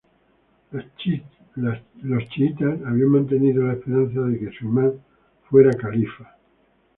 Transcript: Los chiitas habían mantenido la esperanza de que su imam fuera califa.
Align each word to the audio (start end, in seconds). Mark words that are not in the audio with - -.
Los 0.71 0.95
chiitas 2.29 2.79
habían 2.87 3.09
mantenido 3.09 3.67
la 3.67 3.73
esperanza 3.73 4.21
de 4.21 4.39
que 4.39 4.57
su 4.57 4.65
imam 4.65 4.93
fuera 5.47 5.69
califa. 5.77 6.37